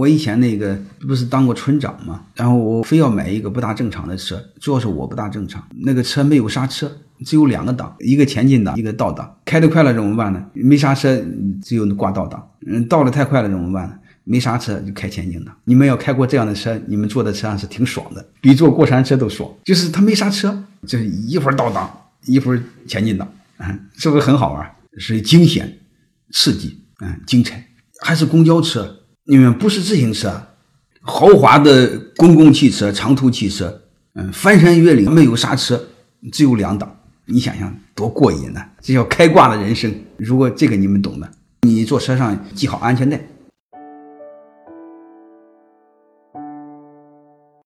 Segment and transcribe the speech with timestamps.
[0.00, 6.90] 我以前那个不是当过村长嘛，然后我非要买一个不大正常的车，主要是我不大正常，那个车没有刹车，
[7.26, 9.36] 只有两个档，一个前进档，一个倒档。
[9.44, 10.42] 开得快了怎么办呢？
[10.54, 11.22] 没刹车，
[11.62, 12.50] 只有挂倒档。
[12.66, 13.94] 嗯，倒的太快了怎么办呢？
[14.24, 15.54] 没刹车就开前进档。
[15.64, 19.50] 你们要开过这样的车，你们坐在车上是挺爽的，比坐过山车都爽。
[19.64, 21.90] 就是它没刹车，就是一会儿倒档，
[22.24, 24.70] 一会儿前进档，嗯，是不是很好玩？
[24.96, 25.78] 是惊险、
[26.32, 27.66] 刺激，嗯，精彩。
[28.02, 30.42] 还是公交车，你们不是自行车，
[31.02, 33.82] 豪华的公共汽车、长途汽车，
[34.14, 35.80] 嗯，翻山越岭没有刹车，
[36.32, 38.60] 只有两档，你想想多过瘾呢！
[38.80, 39.92] 这叫开挂的人生。
[40.16, 41.30] 如果这个你们懂的，
[41.62, 43.20] 你坐车上系好安全带。